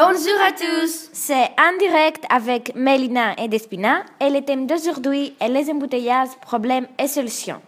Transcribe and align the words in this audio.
Bonjour 0.00 0.40
à 0.46 0.52
tous 0.52 1.10
C'est 1.12 1.50
en 1.58 1.76
direct 1.76 2.22
avec 2.30 2.72
Mélina 2.76 3.34
et 3.36 3.48
Despina 3.48 4.04
et 4.20 4.30
le 4.30 4.42
thème 4.42 4.64
d'aujourd'hui 4.68 5.34
est 5.40 5.48
les 5.48 5.68
embouteillages, 5.68 6.36
problèmes 6.40 6.86
et 7.02 7.08
solutions. 7.08 7.60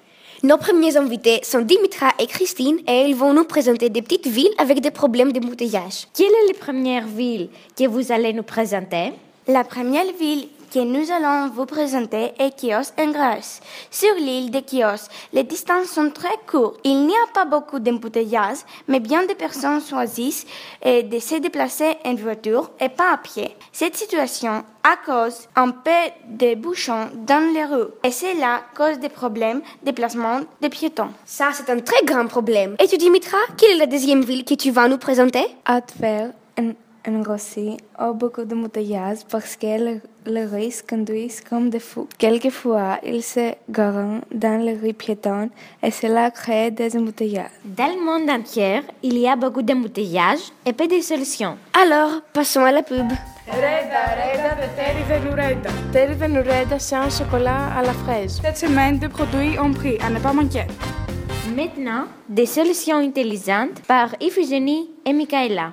Nos 0.44 0.56
premiers 0.56 0.96
invités 0.96 1.40
sont 1.42 1.62
Dimitra 1.62 2.12
et 2.20 2.28
Christine 2.28 2.78
et 2.86 3.06
ils 3.08 3.16
vont 3.16 3.34
nous 3.34 3.42
présenter 3.42 3.90
des 3.90 4.00
petites 4.00 4.28
villes 4.28 4.54
avec 4.58 4.80
des 4.80 4.92
problèmes 4.92 5.32
d'embouteillage. 5.32 6.06
Quelle 6.14 6.28
est 6.28 6.52
la 6.52 6.58
première 6.60 7.08
ville 7.08 7.48
que 7.76 7.88
vous 7.88 8.12
allez 8.12 8.32
nous 8.32 8.44
présenter? 8.44 9.12
La 9.52 9.64
première 9.64 10.12
ville 10.12 10.46
que 10.72 10.78
nous 10.78 11.10
allons 11.10 11.50
vous 11.52 11.66
présenter 11.66 12.30
est 12.38 12.56
Chios 12.56 12.92
en 12.96 13.10
Grèce. 13.10 13.60
Sur 13.90 14.14
l'île 14.14 14.52
de 14.52 14.60
Chios, 14.60 15.08
les 15.32 15.42
distances 15.42 15.88
sont 15.88 16.10
très 16.10 16.38
courtes. 16.46 16.78
Il 16.84 17.04
n'y 17.04 17.14
a 17.14 17.32
pas 17.34 17.46
beaucoup 17.46 17.80
d'embouteillages, 17.80 18.58
mais 18.86 19.00
bien 19.00 19.26
des 19.26 19.34
personnes 19.34 19.82
choisissent 19.82 20.46
de 20.84 21.18
se 21.18 21.40
déplacer 21.40 21.96
en 22.04 22.14
voiture 22.14 22.70
et 22.80 22.90
pas 22.90 23.14
à 23.14 23.16
pied. 23.16 23.56
Cette 23.72 23.96
situation 23.96 24.62
à 24.84 24.96
cause 25.04 25.48
un 25.56 25.70
peu 25.70 25.90
de 26.28 26.54
bouchons 26.54 27.08
dans 27.26 27.52
les 27.52 27.64
rues. 27.64 27.90
Et 28.04 28.12
cela 28.12 28.62
cause 28.76 29.00
des 29.00 29.08
problèmes 29.08 29.62
de 29.82 29.90
placement 29.90 30.42
des 30.60 30.68
piétons. 30.68 31.10
Ça, 31.24 31.48
c'est 31.52 31.68
un 31.70 31.80
très 31.80 32.04
grand 32.04 32.28
problème. 32.28 32.76
Et 32.78 32.86
tu, 32.86 32.96
Dimitra, 32.98 33.38
quelle 33.56 33.72
est 33.72 33.78
la 33.78 33.86
deuxième 33.86 34.22
ville 34.22 34.44
que 34.44 34.54
tu 34.54 34.70
vas 34.70 34.86
nous 34.86 34.98
présenter? 34.98 35.44
En 35.66 35.80
Russie 37.06 37.76
a 37.96 38.12
beaucoup 38.12 38.44
d'embouteillages 38.44 39.24
parce 39.30 39.56
que 39.56 40.00
les 40.26 40.44
Russes 40.44 40.82
conduisent 40.82 41.40
comme 41.40 41.70
des 41.70 41.80
fous. 41.80 42.08
Quelquefois, 42.18 42.98
ils 43.04 43.22
se 43.22 43.54
garent 43.68 44.20
dans 44.32 44.62
les 44.62 44.74
rues 44.74 44.92
piétonnes 44.92 45.50
et 45.82 45.90
cela 45.90 46.30
crée 46.30 46.70
des 46.70 46.96
embouteillages. 46.96 47.50
Dans 47.64 47.86
le 47.86 48.04
monde 48.04 48.30
entier, 48.30 48.80
il 49.02 49.18
y 49.18 49.26
a 49.26 49.36
beaucoup 49.36 49.62
d'embouteillages 49.62 50.52
et 50.66 50.72
peu 50.72 50.86
de 50.86 51.00
solutions. 51.00 51.56
Alors, 51.72 52.20
passons 52.32 52.64
à 52.64 52.72
la 52.72 52.82
pub. 52.82 53.08
Reda, 53.48 54.02
Reda 54.14 54.54
de 54.54 54.76
Terry 54.76 55.02
Venureda. 55.08 55.70
Terry 55.92 56.14
Venureda, 56.14 56.78
c'est 56.78 56.94
un 56.96 57.10
chocolat 57.10 57.72
à 57.76 57.82
la 57.82 57.92
fraise. 57.92 58.40
Cette 58.42 58.58
semaine, 58.58 58.98
des 58.98 59.08
produits 59.08 59.58
ont 59.58 59.72
pris 59.72 59.98
à 60.00 60.10
ne 60.10 60.20
pas 60.20 60.32
manquer. 60.32 60.66
Maintenant, 61.56 62.04
des 62.28 62.46
solutions 62.46 62.98
intelligentes 62.98 63.80
par 63.88 64.14
Iphigénie 64.20 64.90
et 65.04 65.12
Michaela. 65.12 65.72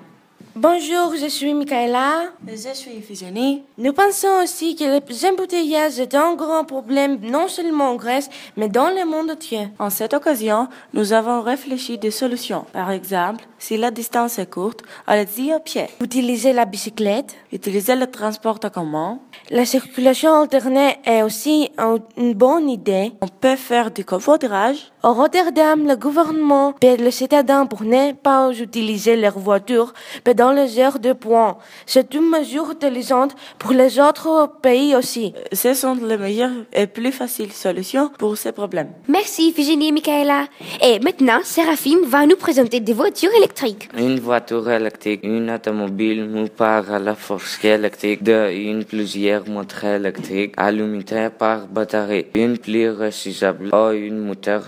Bonjour, 0.59 1.13
je 1.15 1.27
suis 1.27 1.53
Michaela. 1.53 2.31
Je 2.47 2.73
suis 2.73 2.89
Iphigénie. 2.89 3.61
Nous 3.77 3.93
pensons 3.93 4.41
aussi 4.41 4.75
que 4.75 4.85
les 4.85 5.25
embouteillages 5.27 5.91
sont 5.91 6.15
un 6.15 6.33
grand 6.33 6.63
problème 6.63 7.19
non 7.21 7.47
seulement 7.47 7.91
en 7.91 7.95
Grèce, 7.95 8.27
mais 8.55 8.67
dans 8.67 8.89
le 8.89 9.05
monde 9.05 9.29
entier. 9.29 9.67
En 9.77 9.91
cette 9.91 10.15
occasion, 10.15 10.67
nous 10.95 11.13
avons 11.13 11.43
réfléchi 11.43 11.99
des 11.99 12.09
solutions. 12.09 12.65
Par 12.73 12.89
exemple, 12.89 13.45
si 13.59 13.77
la 13.77 13.91
distance 13.91 14.39
est 14.39 14.49
courte, 14.49 14.81
allez-y 15.05 15.51
à 15.51 15.59
pied. 15.59 15.85
Utiliser 16.01 16.53
la 16.53 16.65
bicyclette. 16.65 17.35
Utiliser 17.53 17.95
le 17.95 18.07
transport 18.07 18.57
en 18.63 18.69
commun. 18.71 19.19
La 19.51 19.63
circulation 19.63 20.41
alternée 20.41 20.95
est 21.05 21.21
aussi 21.21 21.69
une 22.17 22.33
bonne 22.33 22.67
idée. 22.67 23.11
On 23.21 23.27
peut 23.27 23.57
faire 23.57 23.91
du 23.91 24.03
covoiturage. 24.03 24.91
Au 25.03 25.13
Rotterdam, 25.13 25.87
le 25.87 25.95
gouvernement 25.95 26.73
paie 26.73 26.97
les 26.97 27.11
citadins 27.11 27.67
pour 27.67 27.83
ne 27.83 28.13
pas 28.13 28.51
utiliser 28.51 29.15
leur 29.15 29.37
voiture 29.37 29.93
pendant 30.23 30.46
les 30.51 30.79
heures 30.79 30.99
de 30.99 31.13
pointe. 31.13 31.57
C'est 31.85 32.13
une 32.13 32.29
mesure 32.29 32.69
intelligente 32.71 33.35
pour 33.59 33.71
les 33.71 33.99
autres 33.99 34.49
pays 34.61 34.95
aussi. 34.95 35.33
Ce 35.51 35.73
sont 35.73 35.95
les 35.95 36.17
meilleures 36.17 36.51
et 36.73 36.87
plus 36.87 37.11
faciles 37.11 37.51
solutions 37.51 38.09
pour 38.17 38.37
ces 38.37 38.51
problèmes. 38.51 38.89
Merci, 39.07 39.51
Virginie 39.51 39.89
et 39.89 39.91
Michaela. 39.91 40.45
Et 40.81 40.99
maintenant, 40.99 41.39
Séraphine 41.43 41.99
va 42.05 42.25
nous 42.25 42.35
présenter 42.35 42.79
des 42.79 42.93
voitures 42.93 43.33
électriques. 43.35 43.89
Une 43.97 44.19
voiture 44.19 44.69
électrique, 44.69 45.21
une 45.23 45.49
automobile 45.51 46.25
nous 46.29 46.47
part 46.47 46.91
à 46.91 46.99
la 46.99 47.15
force 47.15 47.63
électrique 47.63 48.23
de 48.23 48.51
une 48.51 48.83
plusieurs 48.83 49.47
moteurs 49.47 49.85
électriques 49.85 50.53
alimentés 50.57 51.29
par 51.37 51.67
batterie. 51.67 52.25
Une 52.35 52.57
plus 52.57 52.89
rechargeable 52.89 53.69
ou 53.73 53.91
une 53.91 54.19
moteur 54.19 54.63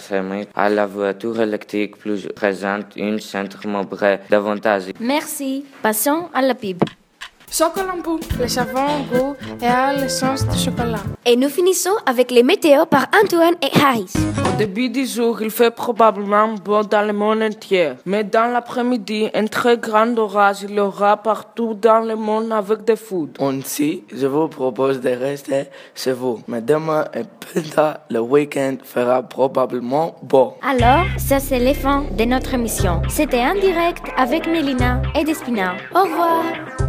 à 0.55 0.69
la 0.69 0.85
voiture 0.85 1.39
électrique 1.41 1.97
plus 1.97 2.27
présente 2.35 2.95
une 2.95 3.19
centre 3.19 3.67
membre 3.67 4.19
davantage. 4.29 4.83
Merci. 4.99 5.58
Passons 5.81 6.29
à 6.33 6.41
la 6.41 6.55
pub. 6.55 6.83
Chocolampo, 7.51 8.19
le 8.39 8.47
savon 8.47 8.85
goût 9.11 9.35
et 9.61 9.65
à 9.65 9.93
l'essence 9.93 10.45
de 10.45 10.55
chocolat. 10.55 11.03
Et 11.25 11.35
nous 11.35 11.49
finissons 11.49 11.95
avec 12.05 12.29
les 12.31 12.43
météos 12.43 12.85
par 12.85 13.07
Antoine 13.23 13.55
et 13.61 13.79
Harris. 13.79 14.13
Début 14.59 14.89
du 14.89 15.05
jour, 15.05 15.41
il 15.41 15.51
fait 15.51 15.71
probablement 15.71 16.49
beau 16.55 16.83
dans 16.83 17.07
le 17.07 17.13
monde 17.13 17.41
entier. 17.41 17.93
Mais 18.05 18.25
dans 18.25 18.51
l'après-midi, 18.51 19.29
un 19.33 19.47
très 19.47 19.77
grand 19.77 20.17
orage 20.17 20.63
il 20.63 20.75
y 20.75 20.79
aura 20.81 21.15
partout 21.15 21.73
dans 21.73 22.01
le 22.01 22.17
monde 22.17 22.51
avec 22.51 22.83
des 22.83 22.97
foudres. 22.97 23.41
Ainsi, 23.41 24.03
je 24.13 24.27
vous 24.27 24.49
propose 24.49 24.99
de 24.99 25.11
rester 25.11 25.67
chez 25.95 26.11
vous. 26.11 26.41
Mais 26.49 26.59
demain 26.61 27.05
et 27.13 27.23
plus 27.39 27.69
tard, 27.69 27.99
le 28.09 28.19
week-end 28.19 28.75
fera 28.83 29.23
probablement 29.23 30.17
beau. 30.23 30.55
Alors, 30.61 31.05
ça 31.17 31.39
c'est 31.39 31.59
la 31.59 31.73
fin 31.73 32.03
de 32.17 32.25
notre 32.25 32.53
émission. 32.53 33.01
C'était 33.07 33.39
en 33.39 33.55
direct 33.55 34.03
avec 34.17 34.45
Mélina 34.45 35.01
et 35.15 35.23
Despina. 35.23 35.75
Au 35.95 36.03
revoir. 36.03 36.88